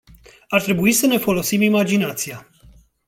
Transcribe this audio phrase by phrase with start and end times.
[0.49, 2.47] Ar trebui să ne folosim imaginația.